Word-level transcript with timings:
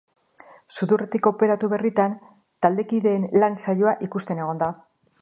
Sudurretik 0.77 1.29
operatu 1.31 1.69
berritan 1.75 2.17
taldekideen 2.67 3.31
lan 3.45 3.63
saioa 3.67 3.97
ikusten 4.09 4.47
egon 4.47 4.65
da. 4.65 4.77